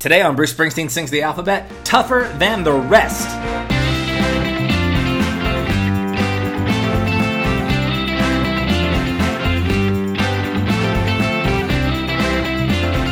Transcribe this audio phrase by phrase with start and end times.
[0.00, 3.28] Today on Bruce Springsteen Sings the Alphabet, Tougher Than the Rest.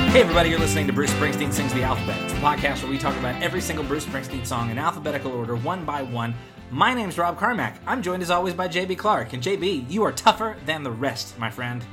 [0.06, 2.18] Hey, everybody, you're listening to Bruce Springsteen Sings the Alphabet.
[2.22, 5.56] It's a podcast where we talk about every single Bruce Springsteen song in alphabetical order,
[5.56, 6.34] one by one.
[6.70, 7.78] My name's Rob Carmack.
[7.86, 9.34] I'm joined as always by JB Clark.
[9.34, 11.84] And JB, you are tougher than the rest, my friend.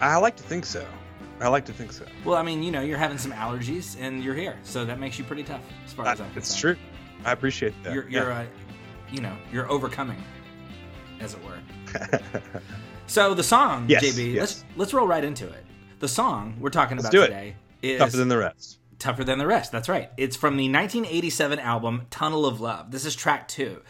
[0.00, 0.86] I like to think so.
[1.40, 2.04] I like to think so.
[2.24, 5.18] Well, I mean, you know, you're having some allergies and you're here, so that makes
[5.18, 6.76] you pretty tough as far as I'm It's concerned.
[6.78, 6.86] true.
[7.24, 7.94] I appreciate that.
[7.94, 8.44] You're, you're uh,
[9.10, 10.22] you know, you're overcoming,
[11.20, 12.20] as it were.
[13.06, 14.40] So the song, Yes, JB, yes.
[14.40, 15.64] let's let's roll right into it.
[15.98, 18.78] The song we're talking Let's about today is tougher than the rest.
[19.00, 19.72] Tougher Than the Rest.
[19.72, 20.10] That's right.
[20.18, 22.90] It's from the 1987 album Tunnel of Love.
[22.92, 23.82] This is track two.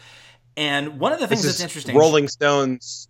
[0.57, 1.95] And one of the things that's interesting.
[1.95, 3.09] Rolling Stones.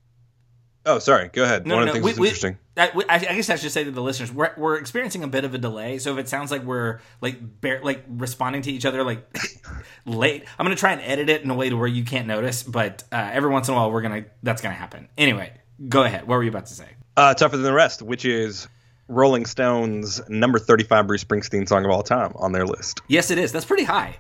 [0.85, 1.29] Oh, sorry.
[1.31, 1.67] Go ahead.
[1.67, 2.57] No, One no, of the things we- that's we- interesting.
[2.77, 5.27] I, we- I I guess I should say to the listeners, we're, we're experiencing a
[5.27, 5.99] bit of a delay.
[5.99, 9.27] So if it sounds like we're like bare, like responding to each other like
[10.05, 12.63] late, I'm gonna try and edit it in a way to where you can't notice.
[12.63, 15.07] But uh, every once in a while, we're gonna that's gonna happen.
[15.17, 15.53] Anyway,
[15.87, 16.21] go ahead.
[16.27, 16.87] What were you about to say?
[17.15, 18.67] Uh, tougher than the rest, which is
[19.07, 23.01] Rolling Stones' number 35 Bruce Springsteen song of all time on their list.
[23.07, 23.51] Yes, it is.
[23.51, 24.15] That's pretty high.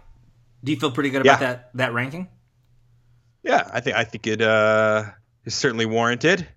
[0.63, 1.47] Do you feel pretty good about Yeah.
[1.53, 2.27] that that ranking?
[3.43, 5.05] Yeah, I think I think it uh,
[5.45, 6.47] is certainly warranted.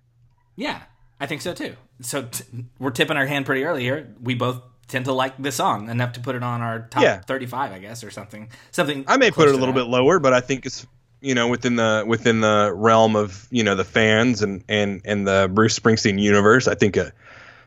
[0.55, 0.81] Yeah,
[1.19, 1.75] I think so too.
[2.01, 2.43] So t-
[2.79, 4.13] we're tipping our hand pretty early here.
[4.21, 7.21] We both tend to like this song enough to put it on our top Yeah.
[7.21, 8.49] 35, I guess, or something.
[8.71, 9.05] Something.
[9.07, 9.81] I may put it a little that.
[9.81, 10.85] bit lower, but I think it's
[11.21, 15.27] you know within the within the realm of you know the fans and and and
[15.27, 16.67] the Bruce Springsteen universe.
[16.67, 17.09] I think uh,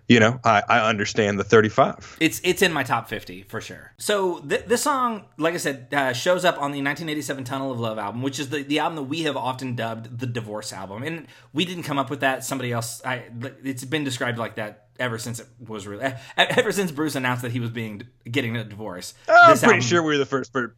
[0.08, 2.16] you know I, I understand the 35.
[2.20, 3.92] It's it's in my top 50 for sure.
[3.98, 7.78] So th- this song, like I said, uh, shows up on the 1987 Tunnel of
[7.78, 11.02] Love album, which is the, the album that we have often dubbed the divorce album.
[11.02, 12.44] And we didn't come up with that.
[12.44, 13.02] Somebody else.
[13.04, 13.24] I,
[13.62, 17.52] it's been described like that ever since it was really ever since Bruce announced that
[17.52, 19.14] he was being getting a divorce.
[19.28, 20.52] I'm pretty album- sure we were the first.
[20.52, 20.74] per-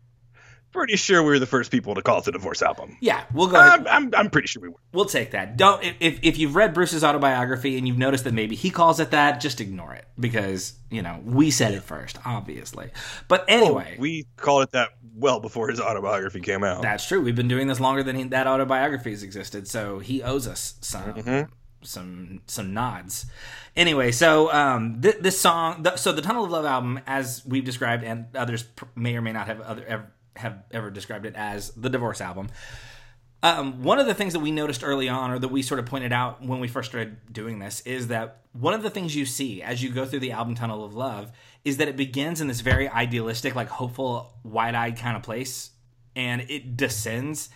[0.72, 2.96] Pretty sure we were the first people to call it the divorce album.
[3.00, 3.56] Yeah, we'll go.
[3.58, 3.86] ahead.
[3.86, 4.78] I'm, I'm, I'm pretty sure we were.
[4.92, 5.56] We'll take that.
[5.56, 9.10] Don't if if you've read Bruce's autobiography and you've noticed that maybe he calls it
[9.10, 12.91] that, just ignore it because you know we said it first, obviously.
[13.28, 16.82] But anyway, We called it that well before his autobiography came out.
[16.82, 17.20] that's true.
[17.20, 20.76] We've been doing this longer than he, that autobiography has existed, so he owes us
[20.81, 21.48] some
[21.82, 23.26] some some nods.
[23.76, 27.64] Anyway, so um, th- this song, th- so the Tunnel of Love album, as we've
[27.64, 31.34] described, and others pr- may or may not have other ever, have ever described it
[31.36, 32.48] as the divorce album.
[33.42, 35.86] Um, one of the things that we noticed early on, or that we sort of
[35.86, 39.24] pointed out when we first started doing this, is that one of the things you
[39.24, 41.32] see as you go through the album Tunnel of Love
[41.64, 45.70] is that it begins in this very idealistic, like hopeful, wide eyed kind of place,
[46.14, 47.48] and it descends.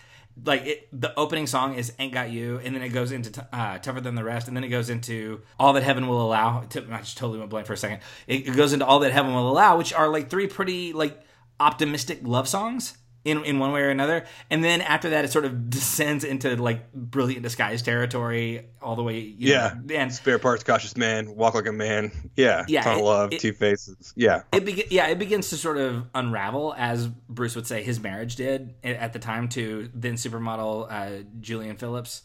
[0.43, 3.41] Like it, the opening song is "Ain't Got You," and then it goes into t-
[3.53, 6.61] uh, "Tougher Than the Rest," and then it goes into "All That Heaven Will Allow."
[6.61, 7.99] I just totally went blank for a second.
[8.27, 11.25] It, it goes into "All That Heaven Will Allow," which are like three pretty like
[11.59, 14.25] optimistic love songs in in one way or another.
[14.51, 19.01] And then after that, it sort of descends into like brilliant disguise territory all the
[19.01, 19.19] way.
[19.19, 19.75] You Yeah.
[19.83, 22.11] know, and Spare parts, cautious man, walk like a man.
[22.35, 22.65] Yeah.
[22.67, 24.13] Yeah, Tunnel it- love, it- two faces.
[24.15, 24.43] Yeah.
[24.53, 28.35] it be- yeah, it begins to sort of unravel as Bruce would say his marriage
[28.35, 32.21] did at the time to then supermodel uh, Julianne Phillips.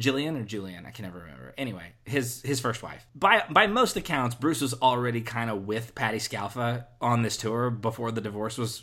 [0.00, 1.54] Jillian or Julian, I can never remember.
[1.58, 3.06] Anyway, his his first wife.
[3.14, 7.70] By by most accounts, Bruce was already kind of with Patti Scialfa on this tour
[7.70, 8.82] before the divorce was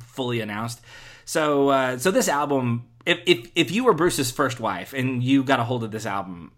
[0.00, 0.80] fully announced.
[1.24, 5.44] So uh, so this album, if, if if you were Bruce's first wife and you
[5.44, 6.52] got a hold of this album,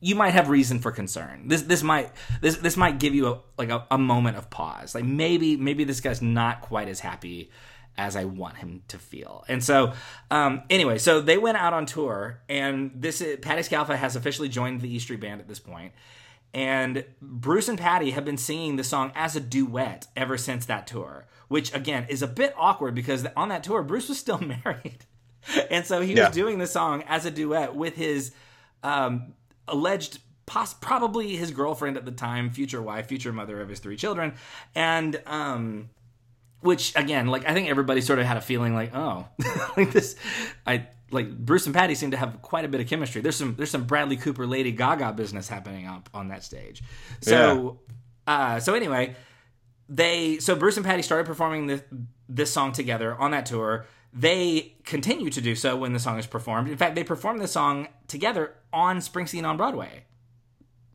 [0.00, 1.48] you might have reason for concern.
[1.48, 4.94] This this might this this might give you a like a, a moment of pause.
[4.94, 7.50] Like maybe maybe this guy's not quite as happy
[7.98, 9.44] as I want him to feel.
[9.48, 9.92] And so
[10.30, 14.48] um, anyway, so they went out on tour, and this is, Patti Scialfa has officially
[14.48, 15.92] joined the E Street Band at this point.
[16.52, 20.86] And Bruce and Patty have been singing the song as a duet ever since that
[20.86, 25.04] tour, which again is a bit awkward because on that tour Bruce was still married.
[25.70, 26.26] And so he Yeah.
[26.26, 28.32] was doing the song as a duet with his
[28.82, 29.34] um,
[29.68, 33.96] alleged, pos- probably his girlfriend at the time, future wife, future mother of his three
[33.96, 34.34] children,
[34.74, 35.88] and um,
[36.60, 39.26] which again, like I think everybody sort of had a feeling like, oh,
[39.76, 40.16] like this,
[40.66, 43.20] I like Bruce and Patty seem to have quite a bit of chemistry.
[43.20, 46.82] There's some there's some Bradley Cooper, Lady Gaga business happening up on that stage.
[47.20, 47.80] So,
[48.26, 49.16] uh, so anyway,
[49.88, 51.82] they so Bruce and Patty started performing this
[52.28, 53.86] this song together on that tour.
[54.12, 56.68] They continue to do so when the song is performed.
[56.68, 60.04] In fact, they performed the song together on Springsteen on Broadway.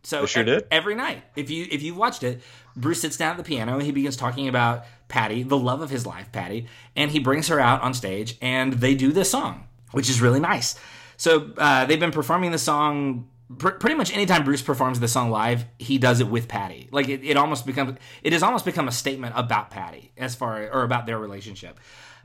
[0.05, 0.67] So sure e- did?
[0.71, 2.41] every night, if you if you've watched it,
[2.75, 5.89] Bruce sits down at the piano and he begins talking about Patty, the love of
[5.89, 9.67] his life, Patty, and he brings her out on stage and they do this song,
[9.91, 10.79] which is really nice.
[11.17, 15.31] So uh, they've been performing the song pr- pretty much anytime Bruce performs the song
[15.31, 16.89] live, he does it with Patty.
[16.91, 20.69] Like it, it almost becomes it has almost become a statement about Patty as far
[20.71, 21.79] or about their relationship.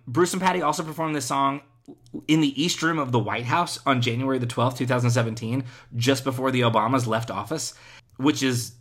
[0.06, 1.60] Bruce and Patty also performed this song
[2.28, 5.64] in the East Room of the White House on January the 12th, 2017,
[5.96, 7.74] just before the Obamas left office,
[8.16, 8.72] which is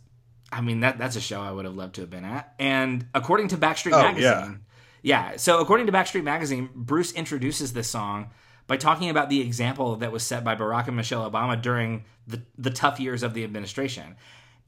[0.52, 2.54] I mean that that's a show I would have loved to have been at.
[2.58, 4.60] And according to Backstreet Oh, Magazine,
[5.02, 5.36] yeah.
[5.36, 8.30] So according to Backstreet Magazine, Bruce introduces this song
[8.66, 12.42] by talking about the example that was set by Barack and Michelle Obama during the
[12.58, 14.16] the tough years of the administration.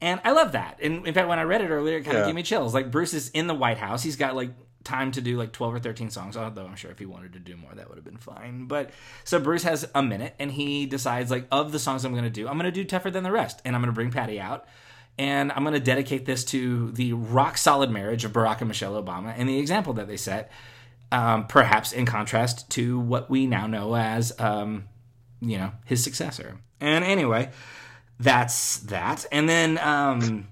[0.01, 0.79] And I love that.
[0.81, 2.73] And in fact, when I read it earlier, it kind of gave me chills.
[2.73, 4.03] Like Bruce is in the White House.
[4.03, 4.51] He's got like
[4.83, 7.39] time to do like 12 or 13 songs, although I'm sure if he wanted to
[7.39, 8.65] do more, that would have been fine.
[8.65, 8.91] But
[9.23, 12.29] so Bruce has a minute and he decides, like, of the songs I'm going to
[12.29, 13.61] do, I'm going to do Tougher Than the Rest.
[13.65, 14.65] And I'm going to bring Patty out.
[15.17, 19.01] And I'm going to dedicate this to the rock solid marriage of Barack and Michelle
[19.01, 20.51] Obama and the example that they set,
[21.11, 24.85] um, perhaps in contrast to what we now know as, um,
[25.39, 26.57] you know, his successor.
[26.81, 27.51] And anyway,
[28.19, 29.27] that's that.
[29.31, 30.47] And then um,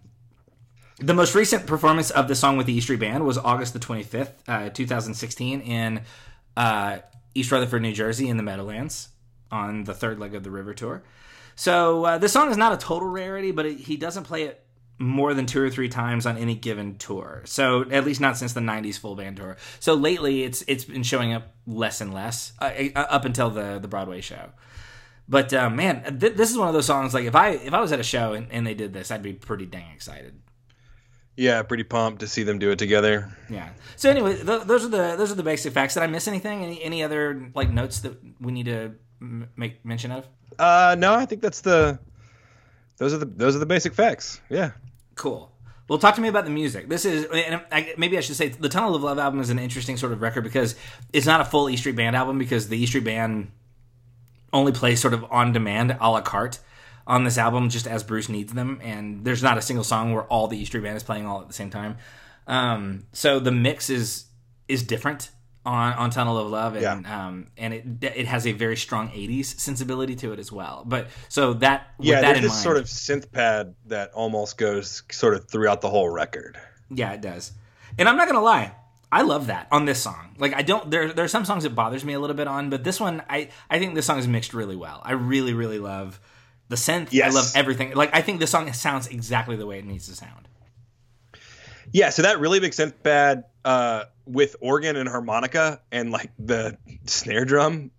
[1.02, 3.80] the most recent performance of the song with the E Street Band was August the
[3.80, 6.02] 25th, uh, 2016, in
[6.56, 7.00] uh,
[7.34, 9.10] East Rutherford, New Jersey, in the Meadowlands
[9.52, 11.04] on the third leg of the River Tour.
[11.56, 14.64] So uh, this song is not a total rarity, but it, he doesn't play it
[14.98, 17.42] more than two or three times on any given tour.
[17.46, 19.58] So at least not since the '90s full band tour.
[19.80, 23.80] So lately, it's it's been showing up less and less uh, uh, up until the
[23.80, 24.52] the Broadway show.
[25.28, 27.14] But uh, man, th- this is one of those songs.
[27.14, 29.24] Like if I if I was at a show and, and they did this, I'd
[29.24, 30.40] be pretty dang excited.
[31.38, 33.32] Yeah, pretty pumped to see them do it together.
[33.50, 33.70] Yeah.
[33.96, 35.94] So anyway, th- those are the those are the basic facts.
[35.94, 36.64] Did I miss anything?
[36.64, 40.28] Any any other like notes that we need to m- make mention of?
[40.60, 42.00] Uh, no, I think that's the
[42.98, 44.42] those are the those are the basic facts.
[44.50, 44.72] Yeah.
[45.16, 45.52] Cool.
[45.88, 46.88] Well, talk to me about the music.
[46.88, 49.60] This is, and I, maybe I should say, the Tunnel of Love album is an
[49.60, 50.76] interesting sort of record because
[51.12, 53.52] it's not a full E Street Band album because the E Street Band
[54.54, 56.60] only plays sort of on demand, a la carte,
[57.08, 60.24] on this album just as Bruce needs them, and there's not a single song where
[60.24, 61.98] all the E Street Band is playing all at the same time.
[62.48, 64.26] Um, so the mix is
[64.68, 65.32] is different
[65.66, 69.46] on on Tunnel of Love, and um, and it it has a very strong '80s
[69.60, 70.84] sensibility to it as well.
[70.86, 75.04] But so that Yeah, that there's this mind, sort of synth pad that almost goes
[75.12, 76.60] sort of throughout the whole record.
[76.90, 77.52] Yeah, it does.
[77.98, 78.74] And I'm not gonna lie,
[79.12, 80.36] I love that on this song.
[80.38, 82.70] Like I don't there there are some songs it bothers me a little bit on,
[82.70, 85.02] but this one I I think this song is mixed really well.
[85.04, 86.20] I really really love
[86.72, 87.22] the synth.
[87.22, 87.94] I love everything.
[87.94, 90.48] Like I think this song sounds exactly the way it needs to sound.
[91.92, 96.78] Yeah, so that really big synth pad uh, with organ and harmonica and like the
[97.06, 97.92] snare drum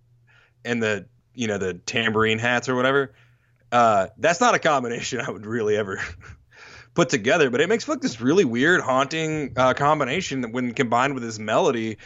[0.65, 1.05] and the
[1.35, 3.13] you know the tambourine hats or whatever.
[3.71, 6.01] Uh, that's not a combination I would really ever
[6.95, 11.13] put together, but it makes like this really weird, haunting uh, combination that, when combined
[11.13, 11.97] with his melody,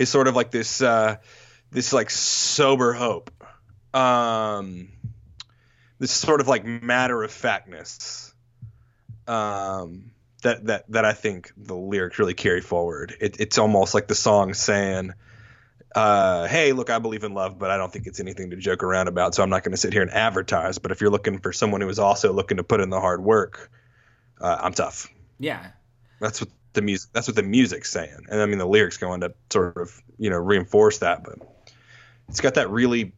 [0.00, 1.16] is sort of like this uh,
[1.70, 3.30] this like sober hope,
[3.94, 4.88] um,
[5.98, 8.32] this sort of like matter of factness.
[9.26, 10.12] Um,
[10.42, 13.14] that that that I think the lyrics really carry forward.
[13.20, 15.12] It, it's almost like the song saying,
[15.94, 18.82] uh, "Hey, look, I believe in love, but I don't think it's anything to joke
[18.82, 19.34] around about.
[19.34, 20.78] So I'm not going to sit here and advertise.
[20.78, 23.22] But if you're looking for someone who is also looking to put in the hard
[23.22, 23.70] work,
[24.40, 25.08] uh, I'm tough.
[25.40, 25.66] Yeah.
[26.20, 27.10] That's what the music.
[27.12, 28.26] That's what the music's saying.
[28.30, 31.24] And I mean, the lyrics go on to sort of you know reinforce that.
[31.24, 31.38] But
[32.28, 33.12] it's got that really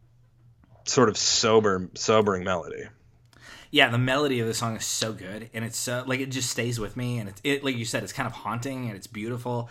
[0.90, 2.84] sort of sober, sobering melody.
[3.70, 6.50] Yeah, the melody of the song is so good, and it's so like it just
[6.50, 9.06] stays with me, and it's it like you said, it's kind of haunting and it's
[9.06, 9.70] beautiful.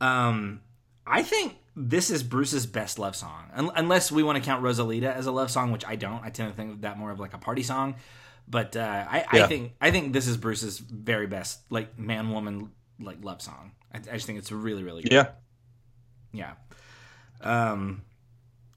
[0.00, 0.60] Um,
[1.06, 5.14] I think this is Bruce's best love song, Un- unless we want to count Rosalita
[5.14, 6.22] as a love song, which I don't.
[6.22, 7.96] I tend to think of that more of like a party song.
[8.46, 12.70] But uh, I, I think I think this is Bruce's very best like man woman
[13.00, 13.72] like love song.
[13.92, 15.12] I, I just think it's really really good.
[15.12, 15.28] Yeah.
[16.32, 16.52] yeah.
[17.40, 18.02] Um.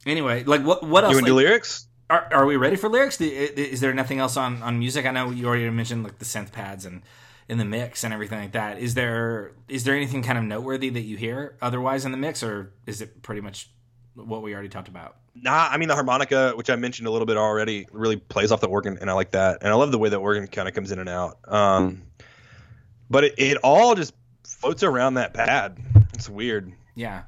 [0.06, 1.12] Anyway, like what what else?
[1.12, 1.88] You want to do like- lyrics?
[2.12, 3.20] are, are we ready for lyrics?
[3.22, 5.06] Is there nothing else on, on music?
[5.06, 7.04] I know you already mentioned like the synth pads and
[7.48, 8.80] in the mix and everything like that.
[8.80, 12.44] Is there is there anything kind of noteworthy that you hear otherwise in the mix,
[12.44, 13.70] or is it pretty much
[14.16, 15.18] what we already talked about?
[15.36, 18.60] Nah, I mean the harmonica, which I mentioned a little bit already, really plays off
[18.60, 19.60] the organ, and I like that.
[19.62, 21.38] And I love the way the organ kind of comes in and out.
[21.48, 22.04] Um,
[23.10, 25.78] but it, it all just floats around that pad.
[26.14, 27.24] It's weird, Yeah,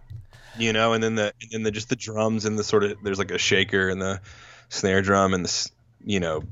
[0.57, 0.93] you know.
[0.93, 3.31] And then the and then the just the drums and the sort of there's like
[3.31, 4.21] a shaker and the
[4.69, 5.69] snare drum and the
[6.03, 6.43] you know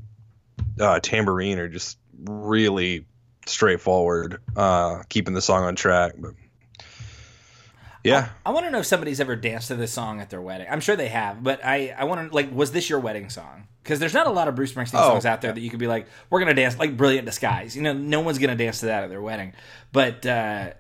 [0.79, 3.05] uh, tambourine are just really
[3.45, 6.13] straightforward, uh, keeping the song on track.
[6.17, 6.33] But
[8.03, 10.67] yeah, I want to know if somebody's ever danced to this song at their wedding.
[10.69, 13.67] I'm sure they have, but I I want to like, was this your wedding song?
[13.83, 15.79] Because there's not a lot of Bruce Springsteen Oh, songs out there that you could
[15.79, 18.87] be like, we're gonna dance like "Brilliant Disguise." You know, no one's gonna dance to
[18.87, 19.53] that at their wedding,
[19.91, 20.71] but uh,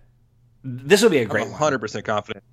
[0.63, 1.59] this will be a great I'm one.
[1.59, 2.43] 100 percent confident.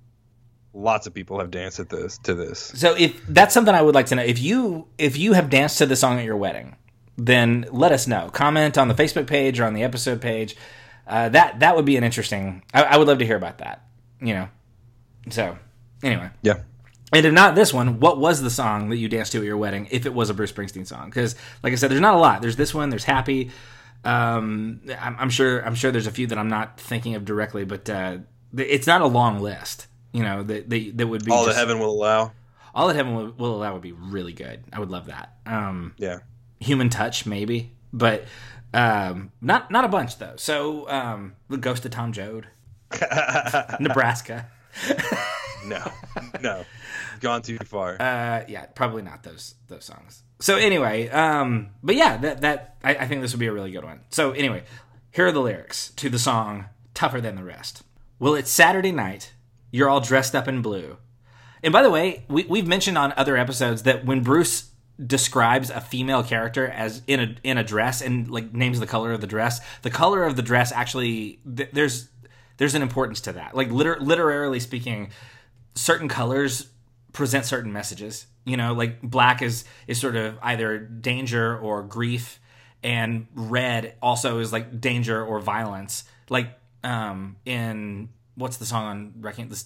[0.73, 2.59] Lots of people have danced at this to this.
[2.59, 5.79] So if that's something I would like to know, if you if you have danced
[5.79, 6.75] to the song at your wedding,
[7.17, 8.29] then let us know.
[8.31, 10.55] Comment on the Facebook page or on the episode page.
[11.07, 12.61] Uh, that that would be an interesting.
[12.73, 13.83] I, I would love to hear about that.
[14.21, 14.49] You know.
[15.31, 15.57] So
[16.03, 16.59] anyway, Yeah.
[17.13, 19.57] and if not this one, what was the song that you danced to at your
[19.57, 19.87] wedding?
[19.91, 22.41] If it was a Bruce Springsteen song, because like I said, there's not a lot.
[22.41, 22.89] There's this one.
[22.91, 23.49] There's Happy.
[24.03, 25.65] Um, I'm, I'm sure.
[25.65, 28.19] I'm sure there's a few that I'm not thinking of directly, but uh,
[28.55, 29.87] it's not a long list.
[30.11, 32.31] You know that that, that would be All just- that heaven will allow.
[32.73, 34.63] all that heaven will, will allow would be really good.
[34.73, 35.33] I would love that.
[35.45, 36.19] Um, Yeah.
[36.59, 38.25] Human Touch, maybe, but
[38.73, 40.33] um, not not a bunch though.
[40.37, 42.47] So um, the Ghost of Tom Joad,
[43.79, 44.47] Nebraska.
[45.65, 45.91] No.
[46.41, 46.65] No.
[47.21, 47.93] Gone too far.
[47.99, 50.23] Uh, yeah, probably not those those songs.
[50.39, 53.71] So anyway, um, but yeah, that that I, I think this would be a really
[53.71, 54.01] good one.
[54.09, 54.63] So anyway,
[55.11, 57.83] here are the lyrics to the song "Tougher Than the Rest."
[58.19, 59.33] Well, it's Saturday night.
[59.71, 60.97] You're all dressed up in blue.
[61.61, 64.71] And by the way, we, we've mentioned on other episodes that when Bruce
[65.05, 69.11] describes a female character as in a in a dress and like names the color
[69.11, 72.09] of the dress, the color of the dress actually th- there's
[72.57, 73.55] there's an importance to that.
[73.55, 75.11] Like liter- literarily speaking,
[75.75, 76.67] certain colors
[77.13, 78.27] present certain messages.
[78.45, 82.39] You know, like black is is sort of either danger or grief,
[82.83, 86.03] and red also is like danger or violence.
[86.29, 86.49] Like
[86.83, 88.09] um in
[88.39, 89.65] what's the song on Wrecking this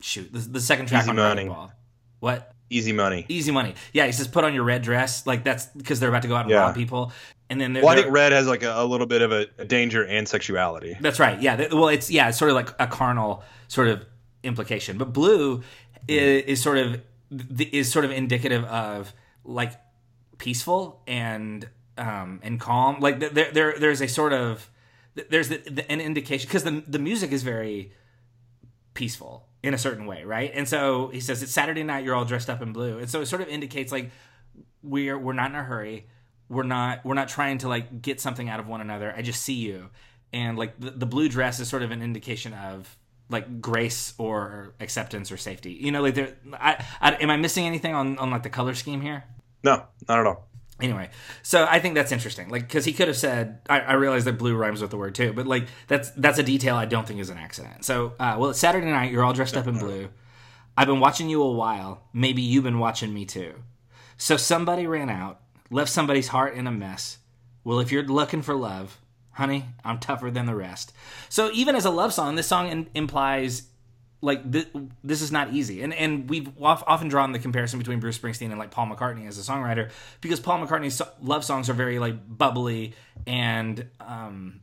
[0.00, 1.34] shoot the, the second track Easy on Money.
[1.42, 1.72] Wrecking Ball.
[2.20, 3.26] What Easy money.
[3.28, 3.74] easy money?
[3.92, 5.26] Yeah, he says put on your red dress.
[5.26, 6.60] Like that's because they're about to go out and Yeah.
[6.66, 7.12] rob people.
[7.48, 9.46] And then they're, Well, I think red has like a, a little bit of a,
[9.58, 10.96] a danger and sexuality.
[11.00, 11.40] That's right.
[11.42, 11.66] Yeah.
[11.72, 14.06] Well, it's yeah, it's sort of like a carnal sort of
[14.44, 14.98] implication.
[14.98, 15.62] But blue
[16.06, 17.00] is, is sort of
[17.58, 19.12] is sort of indicative of
[19.44, 19.72] like
[20.38, 23.00] peaceful and um and calm.
[23.00, 24.70] Like there there there's a sort of
[25.28, 27.92] there's the, the, an indication because the the music is very
[28.94, 30.50] peaceful in a certain way, right?
[30.54, 32.04] And so he says it's Saturday night.
[32.04, 34.10] You're all dressed up in blue, and so it sort of indicates like
[34.82, 36.06] we're we're not in a hurry.
[36.48, 39.12] We're not we're not trying to like get something out of one another.
[39.16, 39.90] I just see you,
[40.32, 42.96] and like the, the blue dress is sort of an indication of
[43.28, 45.72] like grace or acceptance or safety.
[45.72, 46.36] You know, like there.
[46.54, 49.24] I, I am I missing anything on on like the color scheme here?
[49.62, 50.49] No, not at all.
[50.82, 51.10] Anyway,
[51.42, 52.48] so I think that's interesting.
[52.48, 55.14] Like, because he could have said, I, I realize that blue rhymes with the word
[55.14, 57.84] too, but like that's that's a detail I don't think is an accident.
[57.84, 59.12] So, uh, well, it's Saturday night.
[59.12, 60.08] You're all dressed up in blue.
[60.76, 62.08] I've been watching you a while.
[62.12, 63.54] Maybe you've been watching me too.
[64.16, 67.18] So somebody ran out, left somebody's heart in a mess.
[67.64, 68.98] Well, if you're looking for love,
[69.32, 70.92] honey, I'm tougher than the rest.
[71.28, 73.64] So even as a love song, this song in, implies
[74.22, 74.68] like th-
[75.02, 75.82] this is not easy.
[75.82, 79.26] And and we've of- often drawn the comparison between Bruce Springsteen and like Paul McCartney
[79.26, 82.94] as a songwriter because Paul McCartney's so- love songs are very like bubbly
[83.26, 84.60] and um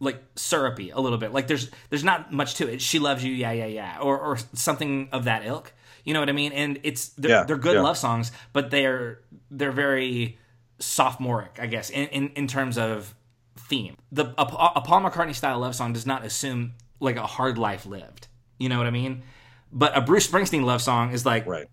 [0.00, 1.32] like syrupy a little bit.
[1.32, 2.80] Like there's there's not much to it.
[2.82, 5.72] She loves you yeah yeah yeah or or something of that ilk.
[6.04, 6.52] You know what I mean?
[6.52, 7.82] And it's they're, Yeah, they're good yeah.
[7.82, 10.38] love songs but they're they're very
[10.78, 13.14] sophomoric I guess in in, in terms of
[13.56, 13.96] theme.
[14.12, 14.42] The a,
[14.76, 18.27] a Paul McCartney style love song does not assume like a hard life lived
[18.58, 19.22] you know what I mean?
[19.72, 21.66] But a Bruce Springsteen love song is like, Right.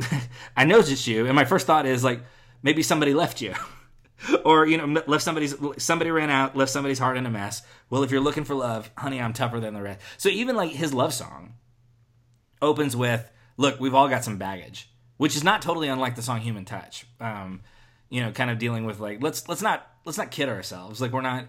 [0.56, 2.22] I know it's you, and my first thought is like,
[2.62, 3.54] maybe somebody left you,
[4.44, 7.62] or you know, left somebody's somebody ran out, left somebody's heart in a mess.
[7.90, 10.00] Well, if you're looking for love, honey, I'm tougher than the rest.
[10.16, 11.54] So even like his love song
[12.62, 16.40] opens with, "Look, we've all got some baggage," which is not totally unlike the song
[16.40, 17.60] "Human Touch." Um,
[18.08, 21.00] you know, kind of dealing with like, let's let's not let's not kid ourselves.
[21.00, 21.46] Like we're not,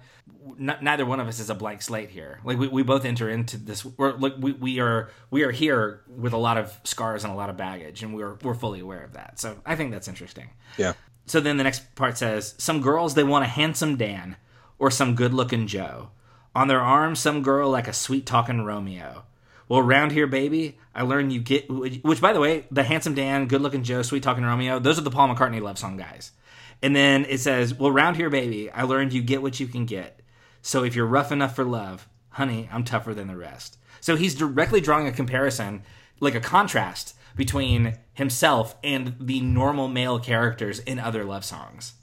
[0.57, 2.39] not neither one of us is a blank slate here.
[2.43, 3.85] Like we, we both enter into this.
[3.85, 7.35] We're like we, we are we are here with a lot of scars and a
[7.35, 9.39] lot of baggage, and we're we're fully aware of that.
[9.39, 10.49] So I think that's interesting.
[10.77, 10.93] Yeah.
[11.25, 14.35] So then the next part says, Some girls, they want a handsome Dan
[14.79, 16.09] or some good looking Joe.
[16.53, 19.23] On their arm, some girl like a sweet talking Romeo.
[19.71, 23.47] Well, round here, baby, I learned you get, which by the way, the handsome Dan,
[23.47, 26.33] good looking Joe, sweet talking Romeo, those are the Paul McCartney love song guys.
[26.81, 29.85] And then it says, Well, round here, baby, I learned you get what you can
[29.85, 30.19] get.
[30.61, 33.77] So if you're rough enough for love, honey, I'm tougher than the rest.
[34.01, 35.83] So he's directly drawing a comparison,
[36.19, 41.93] like a contrast between himself and the normal male characters in other love songs.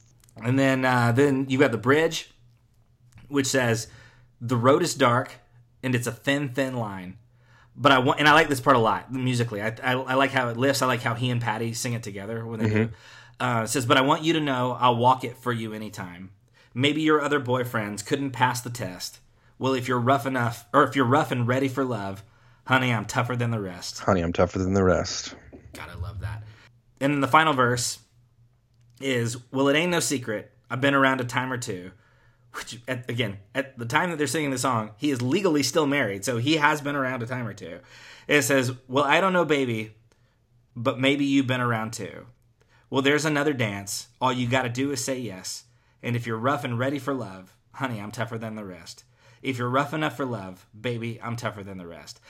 [0.42, 2.30] And then uh, then you got the bridge,
[3.28, 3.88] which says,
[4.40, 5.32] "The road is dark
[5.82, 7.18] and it's a thin, thin line."
[7.80, 9.62] But I want, and I like this part a lot musically.
[9.62, 10.82] I, I, I like how it lifts.
[10.82, 12.90] I like how he and Patty sing it together when they do.
[13.38, 16.30] Uh, says, "But I want you to know I'll walk it for you anytime.
[16.74, 19.20] Maybe your other boyfriends couldn't pass the test.
[19.60, 22.24] Well, if you're rough enough, or if you're rough and ready for love,
[22.66, 25.36] honey, I'm tougher than the rest." Honey, I'm tougher than the rest.
[25.72, 26.42] God, I love that.
[27.00, 28.00] And then the final verse
[29.00, 30.50] is, "Well, it ain't no secret.
[30.68, 31.92] I've been around a time or two.
[32.54, 35.86] Which, at, again, at the time that they're singing the song, he is legally still
[35.86, 37.80] married, so he has been around a time or two.
[38.26, 39.92] It says, "Well, I don't know, baby,
[40.74, 42.26] but maybe you've been around too.
[42.88, 44.08] Well, there's another dance.
[44.20, 45.64] All you got to do is say yes.
[46.02, 49.04] And if you're rough and ready for love, honey, I'm tougher than the rest.
[49.42, 52.20] If you're rough enough for love, baby, I'm tougher than the rest.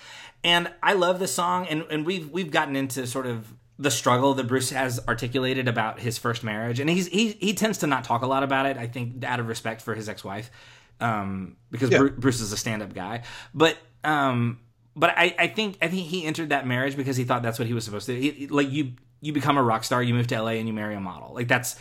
[0.43, 4.35] And I love this song, and, and we've we've gotten into sort of the struggle
[4.35, 8.05] that Bruce has articulated about his first marriage, and he's he he tends to not
[8.05, 8.77] talk a lot about it.
[8.77, 10.51] I think out of respect for his ex-wife,
[11.01, 11.99] um, because Yeah.
[11.99, 13.23] Bru- Bruce is a stand-up guy.
[13.55, 14.61] But um,
[14.97, 17.69] but I, I think I think he entered that marriage because he thought that's what
[17.69, 18.21] he was supposed to.
[18.21, 20.95] He- like you you become a rock star, you move to LA, and you marry
[20.95, 21.33] a model.
[21.35, 21.77] Like that's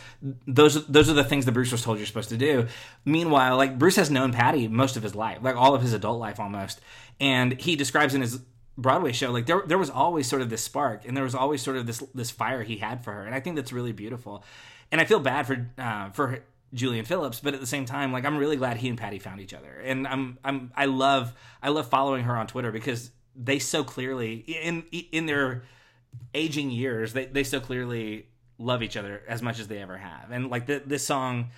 [0.46, 2.66] those those are the things that Bruce was told you're supposed to do.
[3.04, 6.18] Meanwhile, like Bruce has known Patty most of his life, like all of his adult
[6.20, 6.80] life almost,
[7.20, 8.40] and he describes in his
[8.78, 11.60] Broadway show like there there was always sort of this spark, and there was always
[11.60, 14.44] sort of this this fire he had for her, and I think that's really beautiful.
[14.92, 18.24] And I feel bad for uh, for Julianne Phillips, but at the same time, like
[18.24, 21.70] I'm really glad he and Patty found each other, and I'm I'm I love I
[21.70, 25.64] love following her on Twitter because they so clearly in in their
[26.32, 30.30] aging years they they so clearly love each other as much as they ever have,
[30.30, 31.50] and like the, this song,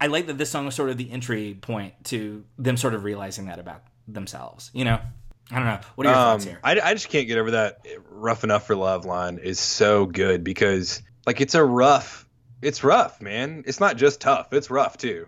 [0.00, 3.02] I like that this song was sort of the entry point to them sort of
[3.02, 4.70] realizing that about themselves.
[4.72, 5.00] You know,
[5.50, 5.80] I don't know.
[5.94, 6.60] What are your Um, thoughts here?
[6.62, 10.44] I, I just can't get over that rough enough for love line is so good
[10.44, 12.26] because like it's a rough
[12.60, 15.26] it's rough man it's not just tough it's rough too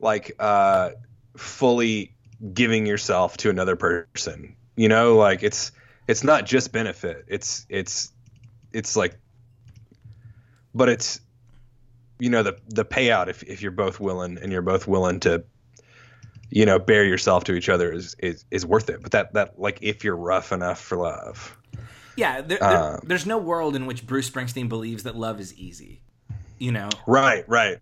[0.00, 0.90] like uh
[1.36, 2.14] fully
[2.52, 5.72] giving yourself to another person you know like it's
[6.06, 8.12] it's not just benefit it's it's
[8.72, 9.18] it's like
[10.74, 11.20] but it's
[12.18, 15.42] you know the the payout if, if you're both willing and you're both willing to
[16.54, 19.58] you know bear yourself to each other is is, is worth it but that that
[19.58, 21.56] like if you're rough enough for love
[22.16, 25.54] Yeah, there, there- uh, there's no world in which Bruce Springsteen believes that love is
[25.54, 26.02] easy.
[26.58, 27.78] You know, right right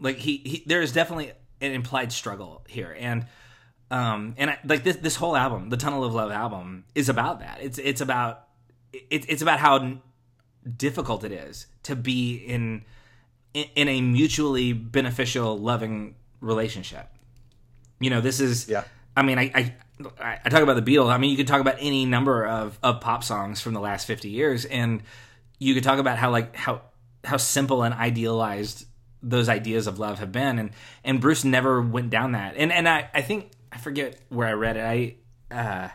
[0.00, 3.26] like he, he there is definitely an implied struggle here, and
[3.90, 7.40] um and I, like this this whole album, the Tunnel of Love album, is about
[7.40, 7.58] that.
[7.60, 8.46] It's it's about
[8.92, 9.98] it, it's about how
[10.76, 12.84] difficult it is to be in,
[13.52, 17.08] in a mutually beneficial, loving relationship.
[18.04, 18.84] You know, this is Yeah.
[19.16, 21.10] I mean, I, I I talk about the Beatles.
[21.10, 24.06] I mean, you could talk about any number of, of pop songs from the last
[24.06, 25.02] fifty years, and
[25.58, 26.82] you could talk about how like how
[27.22, 28.86] how simple and idealized
[29.22, 30.70] those ideas of love have been, and
[31.04, 32.54] and Bruce never went down that.
[32.56, 34.84] And and I I think I forget where I read it.
[34.84, 35.88] I uh,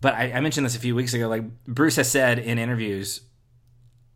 [0.00, 1.28] but I, I mentioned this a few weeks ago.
[1.28, 3.20] Like Bruce has said in interviews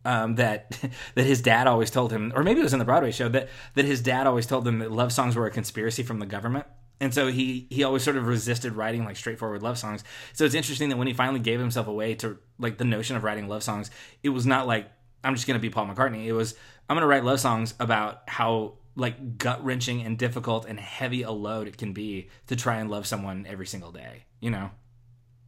[0.05, 0.79] um, that
[1.15, 3.49] that his dad always told him, or maybe it was in the Broadway show that
[3.75, 6.65] that his dad always told him that love songs were a conspiracy from the government,
[7.03, 10.03] and so he he always sort of resisted writing like straightforward love songs.
[10.33, 13.23] So it's interesting that when he finally gave himself away to like the notion of
[13.23, 13.91] writing love songs,
[14.23, 14.89] it was not like
[15.23, 16.25] I'm just gonna be Paul McCartney.
[16.25, 16.55] It was
[16.89, 21.31] I'm gonna write love songs about how like gut wrenching and difficult and heavy a
[21.31, 24.23] load it can be to try and love someone every single day.
[24.39, 24.71] You know.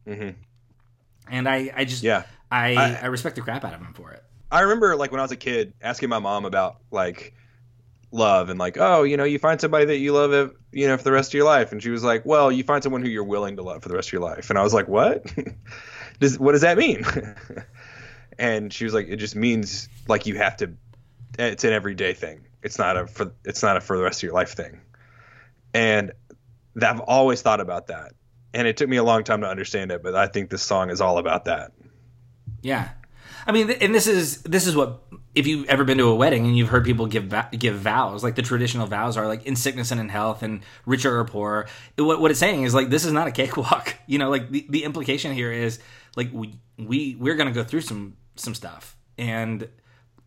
[0.06, 0.30] hmm
[1.30, 4.12] And I I just yeah I I- I respect the crap out of him for
[4.12, 4.22] it.
[4.52, 7.34] I remember like when I was a kid asking my mom about like
[8.12, 10.96] love and like oh you know you find somebody that you love uh, you know
[10.96, 11.72] for the rest of your life.
[11.72, 13.94] And she was like well you find someone who you're willing to love for the
[13.94, 14.50] rest of your life.
[14.50, 15.24] And I was like what?
[16.20, 17.04] Does what does that mean?
[18.38, 20.74] And she was like it just means like you have to
[21.38, 22.46] it's an everyday thing.
[22.62, 24.80] It's not a for it's not a for the rest of your life thing.
[25.72, 26.12] And
[26.74, 28.12] that, I've always thought about that.
[28.52, 30.90] And it took me a long time to understand it but I think this song
[30.90, 31.72] is all about that.
[32.60, 32.90] Yeah,
[33.46, 35.02] I mean, and this is this is what
[35.36, 38.34] if you've ever been to a wedding and you've heard people give give vows, like
[38.34, 41.68] the traditional vows are like in sickness and in health, and richer or poorer.
[41.96, 43.94] What what it's saying is like this is not a cakewalk.
[44.08, 45.78] You know, like the, the implication here is
[46.16, 49.68] like we we we're gonna go through some some stuff, and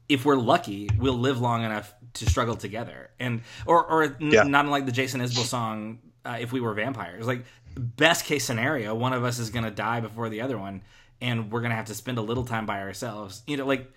[0.10, 4.44] if we're lucky, we'll live long enough to struggle together, and or or n- Yeah.
[4.44, 7.46] not unlike the Jason Isbell song, uh, "If We Were Vampires." Like
[7.78, 10.82] best case scenario, one of us is gonna die before the other one,
[11.22, 13.44] and we're gonna have to spend a little time by ourselves.
[13.48, 13.90] You know, like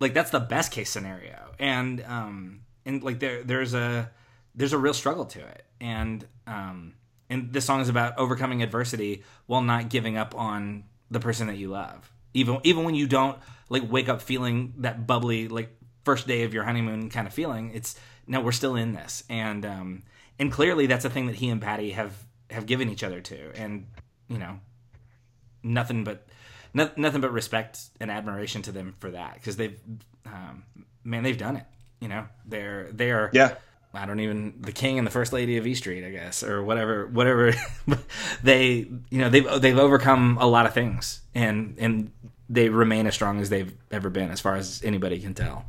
[0.00, 4.10] like that's the best case scenario, and um and like there there's a
[4.54, 6.94] there's a real struggle to it, and um
[7.30, 11.56] and this song is about overcoming adversity while not giving up on the person that
[11.56, 12.10] you love.
[12.34, 16.54] Even even when you don't like wake up feeling that bubbly like first day of
[16.54, 19.24] your honeymoon kind of feeling it's no we're still in this.
[19.28, 20.02] And um
[20.38, 22.14] and clearly that's a thing that he and patty have
[22.50, 23.52] have given each other to.
[23.56, 23.86] And
[24.28, 24.60] you know
[25.62, 26.26] nothing but
[26.74, 29.78] no, nothing but respect and admiration to them for that because they've
[30.26, 30.64] um
[31.04, 31.64] man they've done it
[32.00, 33.54] you know they're they're yeah
[33.94, 36.62] I don't even the king and the first lady of E Street, I guess, or
[36.62, 37.54] whatever, whatever.
[38.42, 42.10] they, you know, they've they've overcome a lot of things, and and
[42.50, 45.64] they remain as strong as they've ever been, as far as anybody can tell.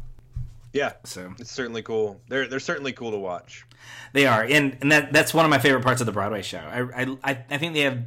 [0.73, 3.65] yeah So it's certainly cool they're they're certainly cool to watch
[4.13, 6.59] they are, and and that that's one of my favorite parts of the Broadway show.
[6.59, 7.99] I I I- I think they have.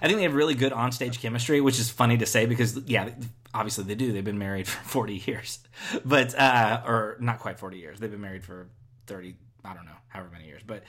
[0.00, 3.10] I think they have really good onstage chemistry, which is funny to say because yeah,
[3.54, 4.12] obviously they do.
[4.12, 5.58] They've been married for 40 years.
[6.04, 7.98] But uh or not quite 40 years.
[7.98, 8.68] They've been married for
[9.06, 10.62] 30 I don't know, however many years.
[10.66, 10.84] But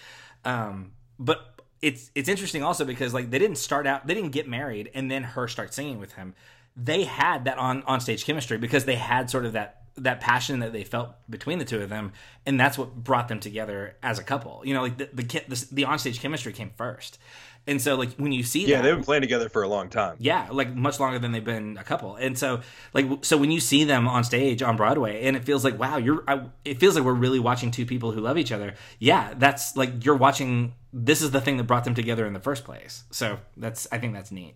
[0.46, 4.48] um, but it's it's interesting also because like they didn't start out, they didn't get
[4.48, 6.36] married and then her start singing with him.
[6.76, 10.60] They had that on on stage chemistry because they had sort of that that passion
[10.60, 12.14] that they felt between the two of them,
[12.46, 14.62] and that's what brought them together as a couple.
[14.64, 17.20] You know, like the the, the, the onstage chemistry came first,
[17.68, 19.90] and so like when you see yeah, that, they've been playing together for a long
[19.90, 20.16] time.
[20.20, 22.16] yeah, like much longer than they've been a couple.
[22.16, 22.62] And so
[22.94, 25.98] like so when you see them on stage on Broadway and it feels like wow,
[25.98, 28.76] you're I, it feels like we're really watching two people who love each other.
[29.00, 32.40] Yeah, that's like you're watching this is the thing that brought them together in the
[32.40, 33.04] first place.
[33.12, 34.56] So that's I think that's neat.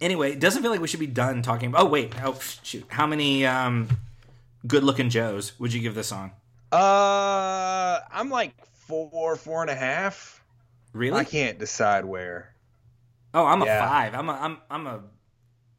[0.00, 2.84] Anyway, it doesn't feel like we should be done talking Oh wait, oh shoot.
[2.88, 3.88] How many um
[4.66, 6.32] good-looking Joes would you give this song?
[6.72, 8.54] Uh, I'm like
[8.86, 10.42] four, four and a half.
[10.92, 11.20] Really?
[11.20, 12.54] I can't decide where.
[13.32, 14.14] Oh, I'm a 5.
[14.14, 15.00] I'm a I'm I'm a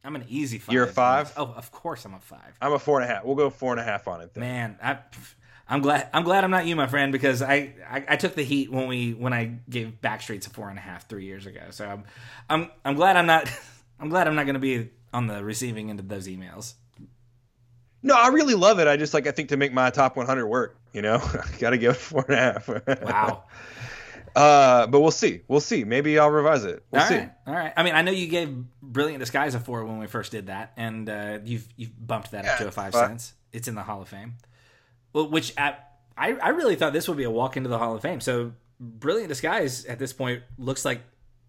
[0.04, 0.72] I'm an easy 5.
[0.72, 1.32] You're a five?
[1.36, 2.38] Oh, of course I'm a 5.
[2.60, 3.24] I'm a four and a half.
[3.24, 4.34] We'll go four and a half on it.
[4.34, 4.40] Then.
[4.40, 4.98] Man, I,
[5.68, 6.08] I'm glad.
[6.12, 8.86] I'm glad I'm not you, my friend, because I, I, I took the heat when
[8.86, 11.62] we when I gave Backstreets a four and a half three years ago.
[11.70, 12.04] So I'm
[12.48, 13.50] I'm I'm glad I'm not.
[13.98, 16.74] I'm glad I'm not going to be on the receiving end of those emails.
[18.06, 18.86] No, I really love it.
[18.86, 21.18] I just like I think to make my top 100 work, you know,
[21.58, 22.68] got to give it four and a half.
[23.02, 23.42] Wow.
[24.36, 25.40] uh, but we'll see.
[25.48, 25.82] We'll see.
[25.82, 26.84] Maybe I'll revise it.
[26.92, 27.16] We'll All see.
[27.16, 27.72] right, all right.
[27.76, 30.72] I mean, I know you gave Brilliant Disguise a four when we first did that,
[30.76, 33.08] and uh, you've you've bumped that up to a five fine.
[33.08, 33.32] cents.
[33.52, 34.34] It's in the Hall of Fame.
[35.12, 37.96] Well, which at, I I really thought this would be a walk into the Hall
[37.96, 38.20] of Fame.
[38.20, 41.00] So Brilliant Disguise at this point looks like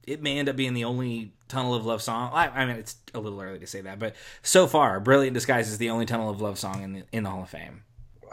[0.08, 2.32] it may end up being the only Tunnel of Love song.
[2.34, 5.70] I, I mean, it's a little early to say that, but so far, Brilliant Disguise
[5.70, 7.84] is the only Tunnel of Love song in the in the Hall of Fame.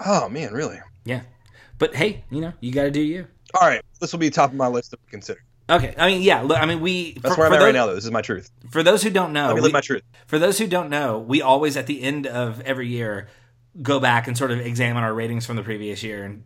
[0.05, 0.79] Oh man, really?
[1.05, 1.23] Yeah,
[1.79, 3.27] but hey, you know, you got to do you.
[3.61, 5.41] All right, this will be top of my list to consider.
[5.71, 6.43] Okay, I mean, yeah.
[6.43, 7.87] Look, I mean, we That's for, where I'm at those, right now.
[7.87, 7.95] Though.
[7.95, 8.51] This is my truth.
[8.71, 10.03] For those who don't know, Let me we- live my truth.
[10.27, 13.29] For those who don't know, we always at the end of every year
[13.81, 16.45] go back and sort of examine our ratings from the previous year and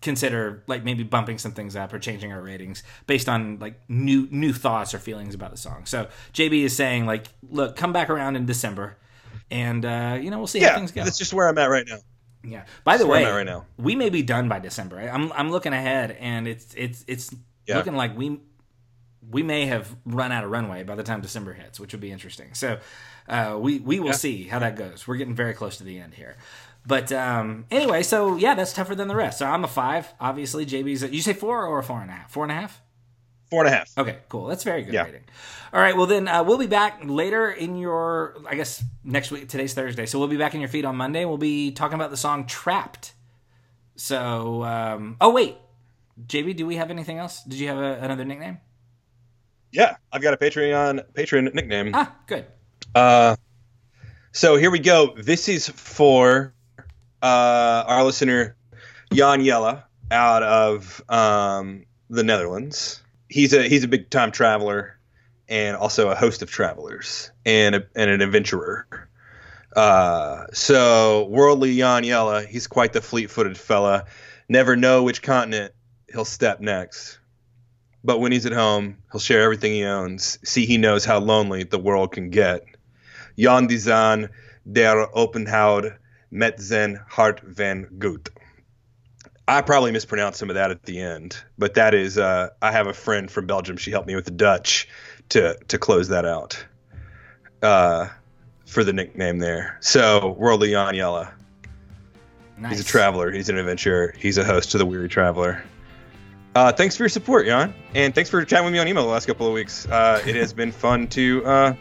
[0.00, 4.28] consider like maybe bumping some things up or changing our ratings based on like new
[4.30, 5.86] new thoughts or feelings about the song.
[5.86, 8.96] So JB is saying like, look, come back around in December,
[9.50, 11.04] and uh, you know we'll see how things go.
[11.04, 11.98] that's just where I'm at right now.
[12.44, 12.64] Yeah.
[12.84, 13.66] By the That's way, right now.
[13.76, 15.00] we may be done by December.
[15.00, 17.34] I'm I'm looking ahead, and it's it's it's
[17.66, 17.76] Yeah.
[17.76, 18.40] looking like we
[19.28, 22.10] we may have run out of runway by the time December hits, which would be
[22.12, 22.54] interesting.
[22.54, 22.78] So
[23.28, 24.12] uh, we we will Yeah.
[24.12, 25.06] see how that goes.
[25.06, 26.36] We're getting very close to the end here.
[26.86, 29.38] But um, anyway, so yeah, that's tougher than the rest.
[29.38, 30.12] So I'm a five.
[30.20, 31.02] Obviously, JB's.
[31.02, 32.30] A, you say four or a four and a half?
[32.30, 32.80] Four and a half.
[33.50, 33.90] Four and a half.
[33.96, 34.46] Okay, cool.
[34.46, 35.04] That's very good Yeah.
[35.04, 35.22] rating.
[35.72, 39.48] All right, well then uh, we'll be back later in your, I guess next week.
[39.48, 41.24] Today's Thursday, so we'll be back in your feed on Monday.
[41.26, 43.12] We'll be talking about the song "Trapped."
[43.96, 45.56] So, um, oh wait,
[46.26, 47.42] JB, do we have anything else?
[47.44, 48.58] Did you have a, another nickname?
[49.72, 51.90] Yeah, I've got a Patreon Patreon nickname.
[51.94, 52.46] Ah, good.
[52.94, 53.36] Uh,
[54.32, 55.14] so here we go.
[55.16, 56.54] This is for
[57.22, 58.56] uh, our listener
[59.12, 63.02] Jan Jella out of um, the Netherlands.
[63.28, 64.98] He's a he's a big time traveler
[65.48, 68.86] and also a host of travelers and a, and an adventurer.
[69.74, 74.06] Uh, so worldly Jan Jella, he's quite the fleet-footed fella.
[74.48, 75.74] Never know which continent
[76.10, 77.18] he'll step next.
[78.02, 80.38] But when he's at home, he'll share everything he owns.
[80.42, 82.64] See, he knows how lonely the world can get.
[83.38, 84.28] Jan Zaan,
[84.64, 85.92] der Openhoud,
[86.30, 88.30] met zijn hart van goed.
[89.48, 92.86] I probably mispronounced some of that at the end, but that is, uh, I have
[92.86, 93.78] a friend from Belgium.
[93.78, 94.88] She helped me with the Dutch
[95.28, 96.66] to to close that out
[97.62, 98.08] uh,
[98.66, 99.78] for the nickname there.
[99.80, 101.32] So, Worldly Jan Jella.
[102.58, 102.72] Nice.
[102.72, 103.30] He's a traveler.
[103.30, 104.14] He's an adventurer.
[104.18, 105.62] He's a host to the Weary Traveler.
[106.54, 109.08] Uh, thanks for your support, Jan, and thanks for chatting with me on email the
[109.08, 109.86] last couple of weeks.
[109.86, 111.74] Uh, it has been fun to uh,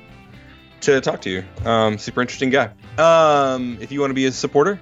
[0.81, 1.43] to talk to you.
[1.65, 2.71] Um, super interesting guy.
[2.97, 4.79] Um, if you want to be a supporter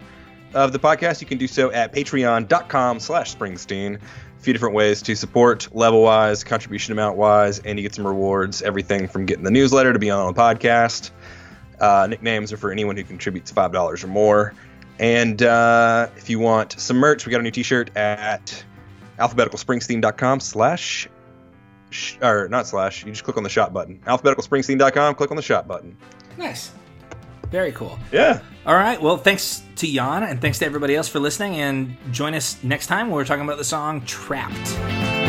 [0.53, 3.95] of the podcast, you can do so at patreon.com slash Springsteen.
[3.95, 8.05] A few different ways to support level wise, contribution amount wise, and you get some
[8.05, 8.61] rewards.
[8.61, 11.11] Everything from getting the newsletter to being on the podcast.
[11.79, 14.53] Uh, nicknames are for anyone who contributes $5 or more.
[14.99, 18.63] And uh, if you want some merch, we got a new t-shirt at
[19.19, 21.09] alphabeticalspringsteen.com slash
[21.89, 25.43] sh- or not slash you just click on the shop button alphabeticalspringsteen.com click on the
[25.43, 25.95] shop button
[26.37, 26.71] nice.
[27.51, 27.97] Very cool.
[28.11, 28.99] yeah All right.
[28.99, 31.55] Well, thanks to Jan and thanks to everybody else for listening.
[31.55, 35.24] And join us next time when we're talking about the song "Trapped."